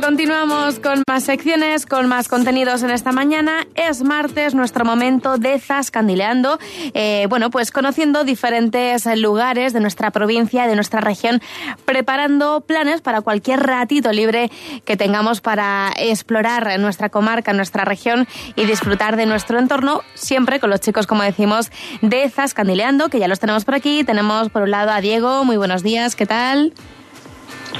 [0.00, 3.66] Continuamos con más secciones, con más contenidos en esta mañana.
[3.74, 6.58] Es martes, nuestro momento de Zascandileando.
[6.94, 11.40] Eh, bueno, pues conociendo diferentes lugares de nuestra provincia, de nuestra región,
[11.84, 14.50] preparando planes para cualquier ratito libre
[14.84, 20.70] que tengamos para explorar nuestra comarca, nuestra región y disfrutar de nuestro entorno, siempre con
[20.70, 21.70] los chicos, como decimos,
[22.02, 24.04] de Zascandileando, que ya los tenemos por aquí.
[24.04, 25.44] Tenemos por un lado a Diego.
[25.44, 26.72] Muy buenos días, ¿qué tal?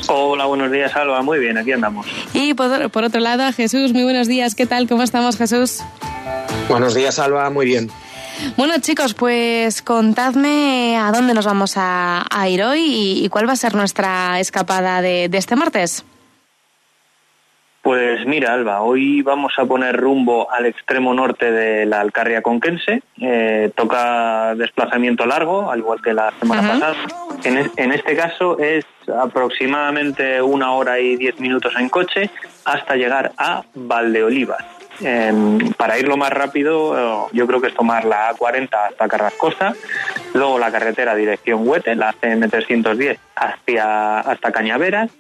[0.09, 1.23] Hola, buenos días, Alba.
[1.23, 2.07] Muy bien, aquí andamos.
[2.35, 4.55] Y por, por, otro lado, Jesús, muy buenos días.
[4.55, 4.89] ¿Qué tal?
[4.89, 5.83] ¿Cómo estamos, Jesús?
[6.69, 7.51] Buenos días, Alba.
[7.51, 7.91] Muy bien.
[8.57, 13.49] Bueno, chicos, pues contadme a dónde nos vamos a, a ir hoy y, y, cuál
[13.49, 16.05] va a ser nuestra escapada de, de este martes.
[17.83, 23.03] Pues mira, Alba, hoy vamos a poner rumbo al extremo norte de la Alcarria conquense.
[23.21, 26.81] Eh, toca desplazamiento largo, al igual que la semana uh -huh.
[26.81, 26.97] pasada.
[27.49, 32.31] En, es, en, este caso es aproximadamente una hora y diez minutos en coche
[32.67, 34.65] hasta llegar a Valdeolivas.
[35.01, 35.33] Eh,
[35.77, 39.75] para irlo más rápido, yo creo que es tomar la A40 hasta Carrascosa,
[40.35, 45.11] luego la carretera dirección Huete, la CM310 hacia, hasta Cañaveras,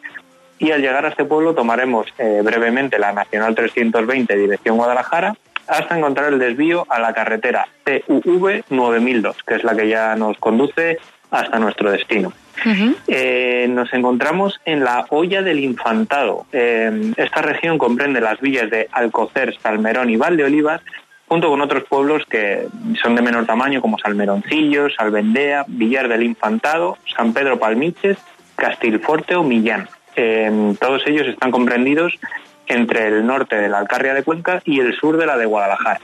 [0.58, 5.34] y al llegar a este pueblo tomaremos eh, brevemente la Nacional 320 dirección Guadalajara
[5.66, 10.36] hasta encontrar el desvío a la carretera TUV 9002, que es la que ya nos
[10.38, 10.98] conduce
[11.30, 12.32] hasta nuestro destino.
[12.64, 12.96] Uh -huh.
[13.06, 16.46] eh, nos encontramos en la Olla del Infantado.
[16.52, 20.80] Eh, esta región comprende las villas de Alcocer, Salmerón y Valdeolivas,
[21.28, 22.66] junto con otros pueblos que
[23.00, 28.18] son de menor tamaño como Salmeroncillo, Salvendea, Villar del Infantado, San Pedro Palmiches,
[28.56, 29.88] Castilforte o Millán.
[30.16, 32.18] Eh, todos ellos están comprendidos
[32.66, 36.00] entre el norte de la Alcarria de Cuenca y el sur de la de Guadalajara.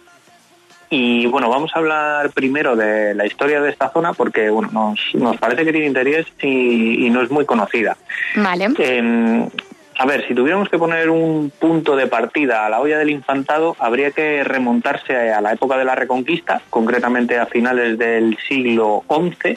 [0.91, 5.01] Y bueno, vamos a hablar primero de la historia de esta zona porque bueno, nos,
[5.15, 7.97] nos parece que tiene interés y, y, no es muy conocida.
[8.37, 8.69] Vale.
[8.79, 9.49] Eh,
[9.97, 13.77] a ver, si tuviéramos que poner un punto de partida a la olla del infantado,
[13.79, 19.57] habría que remontarse a la época de la Reconquista, concretamente a finales del siglo XI.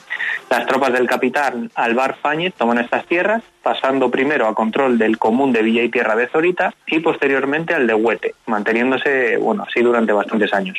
[0.49, 5.51] Las tropas del capitán Alvar Fáñez toman estas tierras, pasando primero a control del común
[5.51, 10.13] de Villa y Tierra de Zorita y posteriormente al de Huete, manteniéndose, bueno, así durante
[10.13, 10.77] bastantes años.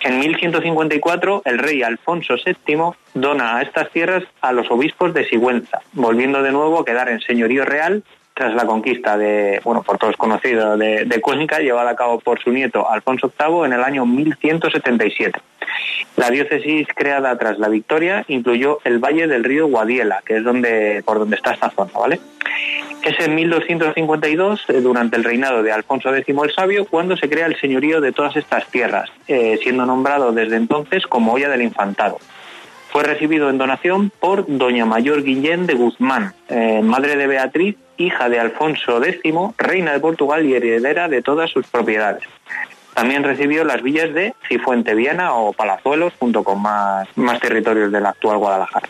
[0.00, 5.80] En 1154, el rey Alfonso VII dona a estas tierras a los obispos de Sigüenza,
[5.92, 8.04] volviendo de nuevo a quedar en señorío real
[8.38, 12.40] tras la conquista de, bueno, por todos conocido, de, de Cuenca, llevada a cabo por
[12.40, 15.40] su nieto Alfonso VIII en el año 1177.
[16.16, 21.02] La diócesis creada tras la victoria incluyó el valle del río Guadiela, que es donde,
[21.04, 22.20] por donde está esta zona, ¿vale?
[23.02, 27.46] Es en 1252, eh, durante el reinado de Alfonso X el Sabio, cuando se crea
[27.46, 32.18] el señorío de todas estas tierras, eh, siendo nombrado desde entonces como Olla del Infantado
[32.90, 38.28] fue recibido en donación por doña Mayor Guillén de Guzmán, eh, madre de Beatriz, hija
[38.28, 42.22] de Alfonso X, reina de Portugal y heredera de todas sus propiedades.
[42.94, 48.06] También recibió las villas de Cifuente Viana o Palazuelos, junto con más, más territorios del
[48.06, 48.88] actual Guadalajara.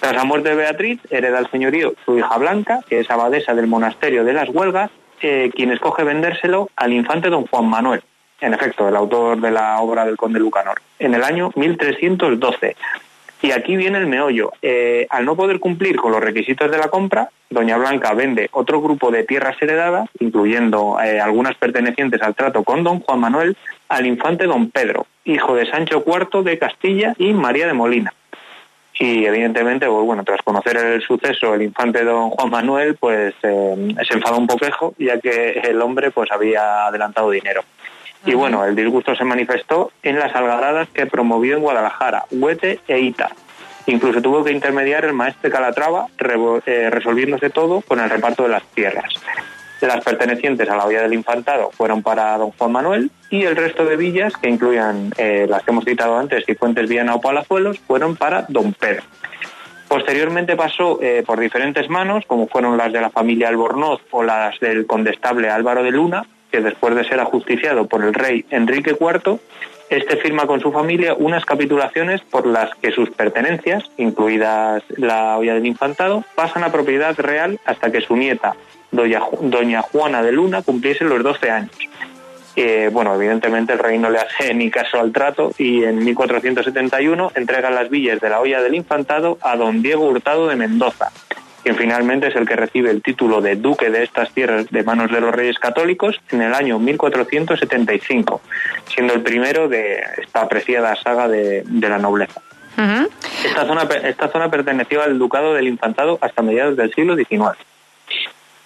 [0.00, 3.66] Tras la muerte de Beatriz, hereda el señorío su hija Blanca, que es abadesa del
[3.66, 4.90] monasterio de las Huelgas,
[5.20, 8.02] eh, quien escoge vendérselo al infante don Juan Manuel,
[8.40, 12.76] en efecto, el autor de la obra del conde Lucanor, en el año 1312.
[13.40, 14.52] Y aquí viene el meollo.
[14.62, 18.80] Eh, al no poder cumplir con los requisitos de la compra, Doña Blanca vende otro
[18.80, 23.56] grupo de tierras heredadas, incluyendo eh, algunas pertenecientes al trato con don Juan Manuel,
[23.88, 28.12] al infante don Pedro, hijo de Sancho IV de Castilla y María de Molina.
[29.00, 33.94] Y evidentemente, pues, bueno, tras conocer el suceso, el infante don Juan Manuel, pues eh,
[34.06, 37.62] se enfadó un poquejo, ya que el hombre pues había adelantado dinero.
[38.24, 42.98] Y bueno, el disgusto se manifestó en las algaradas que promovió en Guadalajara, Huete e
[42.98, 43.30] Ita.
[43.86, 46.08] Incluso tuvo que intermediar el maestre Calatrava,
[46.66, 49.14] eh, resolviéndose todo con el reparto de las tierras.
[49.80, 53.84] Las pertenecientes a la olla del infantado fueron para don Juan Manuel y el resto
[53.84, 58.16] de villas, que incluían eh, las que hemos citado antes, Cifuentes, Viana o Palazuelos, fueron
[58.16, 59.04] para don Pedro.
[59.86, 64.58] Posteriormente pasó eh, por diferentes manos, como fueron las de la familia Albornoz o las
[64.60, 69.38] del condestable Álvaro de Luna, que después de ser ajusticiado por el rey Enrique IV,
[69.90, 75.54] este firma con su familia unas capitulaciones por las que sus pertenencias, incluidas la olla
[75.54, 78.54] del infantado, pasan a propiedad real hasta que su nieta,
[78.90, 81.70] doña, Juana de Luna, cumpliese los 12 años.
[82.56, 87.32] Eh, bueno, evidentemente el rey no le hace ni caso al trato y en 1471
[87.34, 91.12] entrega las villas de la olla del infantado a don Diego Hurtado de Mendoza,
[91.68, 95.10] quien finalmente es el que recibe el título de duque de estas tierras de manos
[95.12, 98.40] de los reyes católicos en el año 1475,
[98.86, 102.40] siendo el primero de esta apreciada saga de, de la nobleza.
[102.78, 103.08] Uh -huh.
[103.44, 107.58] esta, zona, esta zona perteneció al ducado del infantado hasta mediados del siglo XIX.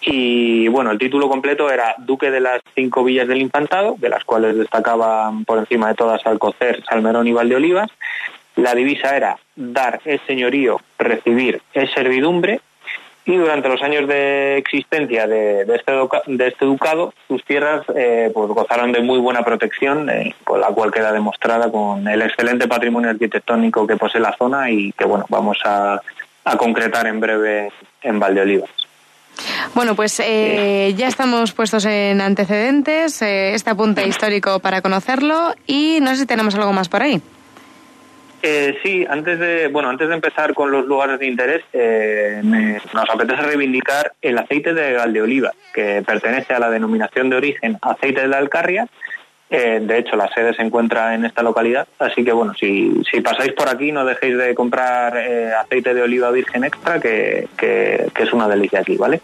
[0.03, 4.23] Y bueno, el título completo era Duque de las cinco villas del Infantado, de las
[4.23, 7.91] cuales destacaban por encima de todas Alcocer, Salmerón y Valdeolivas.
[8.55, 12.61] La divisa era dar es señorío, recibir es servidumbre
[13.25, 15.93] y durante los años de existencia de, este,
[16.27, 20.69] de este, ducado, sus tierras eh, pues gozaron de muy buena protección, eh, con la
[20.69, 25.25] cual queda demostrada con el excelente patrimonio arquitectónico que posee la zona y que bueno
[25.29, 26.01] vamos a,
[26.59, 27.73] concretar en breve
[28.03, 28.71] en Valdeolivas.
[29.75, 36.11] Bueno, pues eh, ya estamos puestos en antecedentes, este apunte histórico para conocerlo y no
[36.11, 37.23] sé si tenemos algo más por ahí.
[38.45, 43.09] Eh, sí, antes de bueno, antes de empezar con los lugares de interés, eh, nos
[43.09, 48.29] apetece reivindicar el aceite de Galdeoliva, que pertenece a la denominación de origen aceite de
[48.29, 48.89] la Alcarria
[49.55, 53.53] eh, de hecho, la sede se encuentra en esta localidad, así que bueno, si, pasáis
[53.53, 58.49] por aquí no dejéis de comprar eh, aceite de oliva virgen extra, que, es una
[58.49, 59.21] delicia aquí, ¿vale?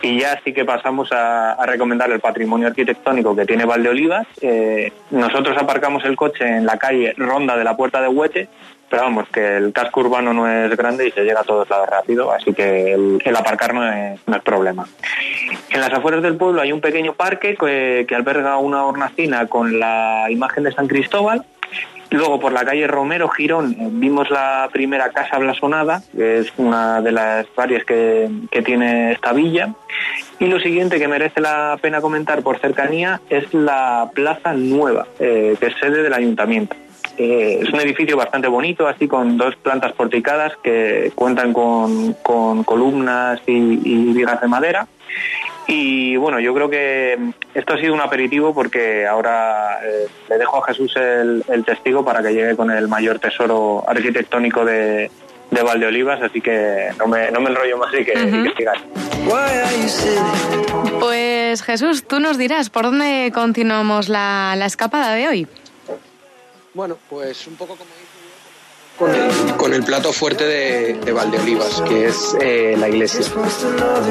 [0.00, 4.28] Y ya sí que pasamos a, recomendar el patrimonio arquitectónico que tiene Valdeolivas.
[4.42, 8.48] Eh, nosotros aparcamos el coche en la calle Ronda de la Puerta de Huete,
[8.88, 11.88] pero vamos, que el casco urbano no es grande y se llega a todos lados
[11.88, 14.86] rápido, así que el, aparcar no es, problema.
[15.70, 20.26] En las afueras del pueblo hay un pequeño parque que, alberga una hornacina con la
[20.30, 21.44] imagen de San Cristóbal.
[22.10, 27.02] Luego por la calle Romero Girón eh, vimos la primera casa blasonada, que es una
[27.02, 28.30] de las varias que,
[28.64, 29.74] tiene esta villa.
[30.38, 35.56] Y lo siguiente que merece la pena comentar por cercanía es la Plaza Nueva, eh,
[35.60, 36.74] que es sede del ayuntamiento.
[37.18, 42.14] Eh, es un edificio bastante bonito, así con dos plantas porticadas que cuentan con,
[42.64, 44.86] columnas y, vigas de madera.
[45.66, 47.18] Y bueno, yo creo que
[47.54, 52.22] esto ha sido un aperitivo porque ahora eh, le dejo a Jesús el, testigo para
[52.22, 55.10] que llegue con el mayor tesoro arquitectónico de,
[55.50, 58.14] de Valdeolivas, así que no me, no me enrollo más y que,
[61.00, 65.48] Pues Jesús, tú nos dirás por dónde continuamos la escapada de hoy.
[66.74, 67.90] Bueno, pues un poco como
[69.56, 73.20] con el, plato fuerte de, Valdeolivas, que es eh, la iglesia.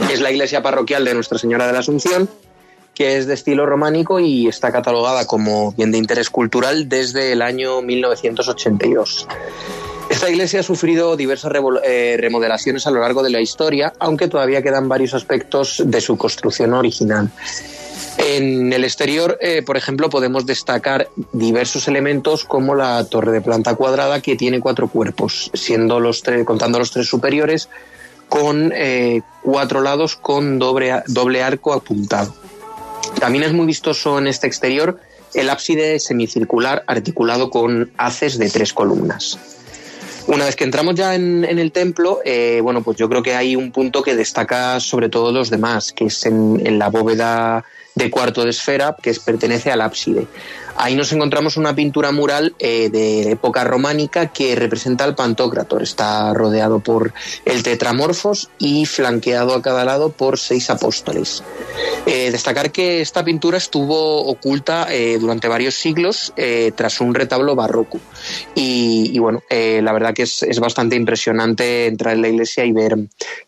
[0.09, 2.29] Es la iglesia parroquial de Nuestra Señora de la Asunción,
[2.93, 7.41] que es de estilo románico y está catalogada como bien de interés cultural desde el
[7.41, 9.27] año 1982.
[10.09, 11.51] Esta iglesia ha sufrido diversas
[11.83, 16.17] eh, remodelaciones a lo largo de la historia, aunque todavía quedan varios aspectos de su
[16.17, 17.29] construcción original.
[18.17, 23.75] En el exterior, eh, por ejemplo, podemos destacar diversos elementos como la torre de planta
[23.75, 27.69] cuadrada que tiene cuatro cuerpos, siendo los tres, contando los tres superiores,
[28.27, 32.33] con eh, cuatro lados con doble, doble arco apuntado.
[33.19, 34.99] También es muy vistoso en este exterior
[35.33, 39.39] el ábside semicircular articulado con haces de tres columnas.
[40.27, 43.55] Una vez que entramos ya en, el templo, eh, bueno, pues yo creo que hay
[43.55, 47.63] un punto que destaca sobre todo los demás, que es en la bóveda
[47.97, 50.27] de cuarto de esfera que pertenece al ábside.
[50.79, 55.81] Ahí nos encontramos una pintura mural eh, de época románica que representa al Pantocrator.
[55.81, 57.13] Está rodeado por
[57.45, 61.43] el Tetramorfos y flanqueado a cada lado por seis apóstoles.
[62.05, 66.31] Eh, destacar que esta pintura estuvo oculta eh, durante varios siglos
[66.75, 67.99] tras un retablo barroco.
[68.53, 72.97] Y, bueno, la verdad que es, es, bastante impresionante entrar en la iglesia y ver,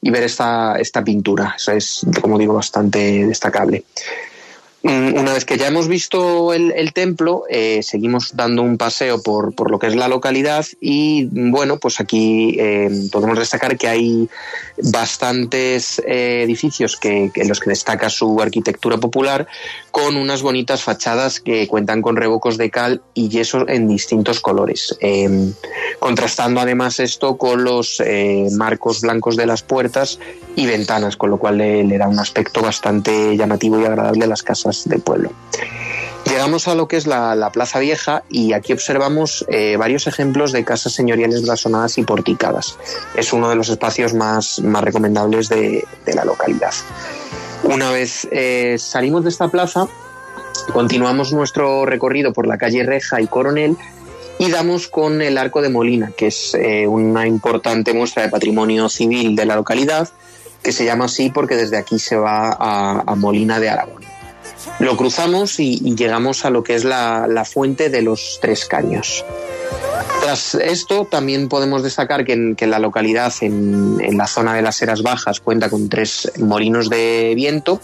[0.02, 1.56] y ver esta, esta pintura.
[1.68, 3.83] Es, como digo, bastante destacable.
[4.81, 9.54] Mm, una vez que ya hemos visto el, templo, eh, seguimos dando un paseo por,
[9.54, 14.30] por, lo que es la localidad y bueno, pues aquí eh, podemos destacar que hay
[14.81, 19.48] bastantes eh, edificios que, en los que destaca su arquitectura popular
[19.92, 24.98] con unas bonitas fachadas que cuentan con revocos de cal y yeso en distintos colores,
[26.00, 28.02] contrastando además esto con los
[28.52, 30.19] marcos blancos de las puertas
[30.59, 34.28] y ventanas, con lo cual le, le da un aspecto bastante llamativo y agradable a
[34.28, 35.31] las casas del pueblo.
[36.25, 40.66] Llegamos a lo que es la, Plaza Vieja y aquí observamos eh, varios ejemplos de
[40.66, 42.78] casas señoriales blasonadas y porticadas.
[43.16, 46.73] Es uno de los espacios más, más recomendables de, la localidad.
[47.63, 49.87] Una vez eh, salimos de esta plaza,
[50.73, 53.78] continuamos nuestro recorrido por la calle Reja y Coronel
[54.37, 58.87] y damos con el Arco de Molina, que es eh, una importante muestra de patrimonio
[58.89, 60.09] civil de la localidad,
[60.63, 64.09] que se llama así porque desde aquí se va a Molina de Aragón.
[64.80, 69.25] Lo cruzamos y, llegamos a lo que es la, fuente de los Tres Caños.
[70.21, 75.01] Tras esto, también podemos destacar que en, la localidad, en, la zona de las Eras
[75.01, 77.81] Bajas, cuenta con tres molinos de viento.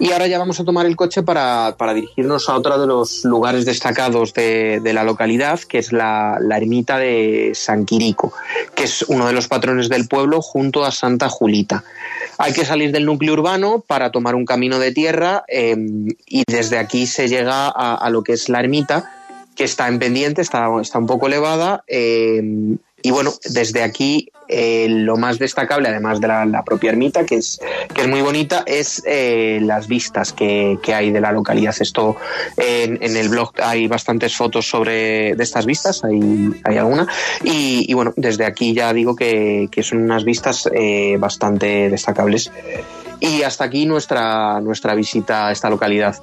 [0.00, 3.66] Y ahora ya vamos a tomar el coche para, dirigirnos a otro de los lugares
[3.66, 8.32] destacados de, la localidad, que es la, la, ermita de San Quirico,
[8.74, 11.84] que es uno de los patrones del pueblo junto a Santa Julita.
[12.38, 16.78] hay que salir del núcleo urbano para tomar un camino de tierra em, y desde
[16.78, 19.12] aquí se llega a, lo que es la ermita,
[19.54, 21.84] que está en pendiente, está, está un poco elevada.
[21.86, 27.36] Em, y bueno, desde aquí eh, lo más destacable, además de la, propia ermita, que
[27.36, 27.60] es,
[27.94, 31.74] que es muy bonita, es eh, las vistas que, hay de la localidad.
[31.78, 32.16] Esto
[32.56, 37.06] en, el blog hay bastantes fotos sobre de estas vistas, hay, hay alguna.
[37.44, 42.50] Y, bueno, desde aquí ya digo que, son unas vistas eh, bastante destacables.
[43.20, 46.16] Y hasta aquí nuestra, nuestra visita a esta localidad.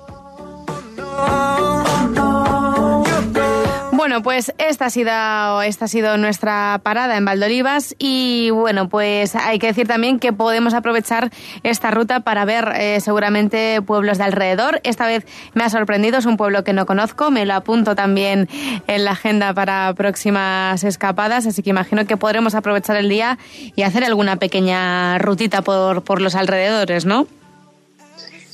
[4.07, 9.85] Bueno, pues esta ha sido, nuestra parada en Valdolivas y bueno, pues hay que decir
[9.85, 11.29] también que podemos aprovechar
[11.63, 14.79] esta ruta para ver eh, seguramente pueblos de alrededor.
[14.85, 18.47] Esta vez me ha sorprendido, es un pueblo que no conozco, me lo apunto también
[18.87, 23.37] en la agenda para próximas escapadas, así que imagino que podremos aprovechar el día
[23.75, 27.27] y hacer alguna pequeña rutita por, por los alrededores, ¿no?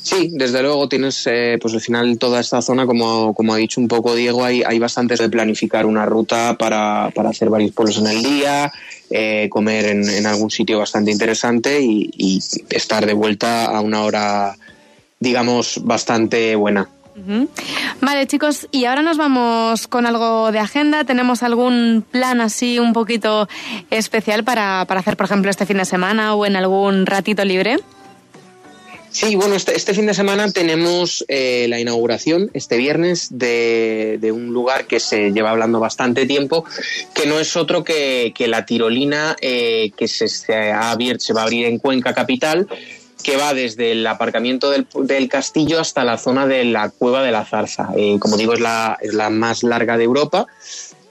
[0.04, 3.80] Sí, desde luego tienes, eh, pues al final toda esta zona, como, como ha dicho
[3.80, 8.00] un poco Diego, hay, hay bastantes de planificar una ruta para, para hacer varios pueblos
[8.00, 8.70] en el día,
[9.10, 14.58] eh, comer en, en, algún sitio bastante interesante y, estar de vuelta a una hora,
[15.22, 16.90] digamos, bastante buena.
[18.02, 21.06] Vale, chicos, y ahora nos vamos con algo de agenda.
[21.06, 23.48] ¿Tenemos algún plan así un poquito
[23.90, 27.78] especial para, para hacer, por ejemplo, este fin de semana o en algún ratito libre?
[29.14, 34.48] Sí, bueno, este, este, fin de semana tenemos eh, la inauguración este viernes de, un
[34.48, 36.66] lugar que se lleva hablando bastante tiempo,
[37.14, 41.44] que no es otro que, la tirolina eh, que se, ha abierto, se va a
[41.44, 42.68] abrir en Cuenca Capital,
[43.22, 47.46] que va desde el aparcamiento del, castillo hasta la zona de la Cueva de la
[47.46, 47.90] Zarza.
[47.96, 50.48] Eh, como digo, es la, es la más larga de Europa.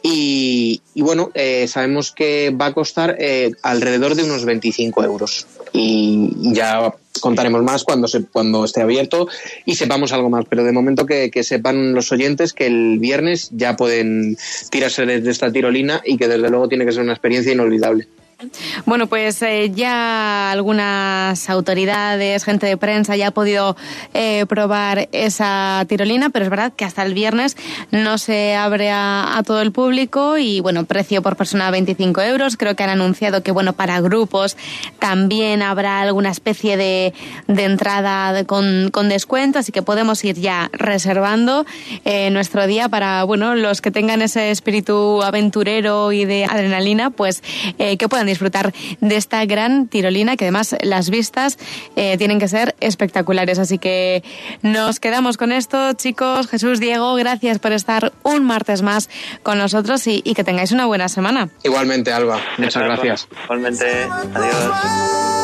[0.03, 1.31] Y, bueno,
[1.69, 3.17] sabemos que va a costar
[3.63, 5.47] alrededor de unos 25 euros.
[5.73, 6.93] Y ya
[7.23, 9.29] contaremos más cuando, se, cuando esté abierto
[9.65, 10.45] y sepamos algo más.
[10.51, 14.37] Pero de momento que, que sepan los oyentes que el viernes ya pueden
[14.71, 18.09] tirarse desde esta tirolina y que desde luego tiene que ser una experiencia inolvidable.
[18.87, 23.77] Bueno, pues eh, ya algunas autoridades, gente de prensa ya ha podido
[24.15, 27.57] eh, probar esa tirolina, pero es verdad que hasta el viernes
[27.91, 32.57] no se abre a, todo el público y bueno, precio por persona 25 euros.
[32.57, 34.57] Creo que han anunciado que bueno, para grupos
[34.99, 37.13] también habrá alguna especie de,
[37.49, 41.67] entrada con, descuento, así que podemos ir ya reservando
[42.05, 47.43] eh, nuestro día para bueno, los que tengan ese espíritu aventurero y de adrenalina, pues
[47.79, 51.59] que puedan disfrutar de esta gran tirolina que además las vistas
[51.97, 53.59] eh, tienen que ser espectaculares.
[53.59, 54.23] Así que
[54.63, 56.49] nos quedamos con esto, chicos.
[56.49, 59.09] Jesús, Diego, gracias por estar un martes más
[59.43, 61.49] con nosotros y, y que tengáis una buena semana.
[61.63, 62.41] Igualmente, Alba.
[62.59, 63.29] Muchas gracias.
[63.45, 65.42] Igualmente, adiós.